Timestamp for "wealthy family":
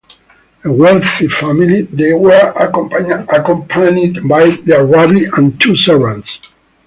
0.73-1.83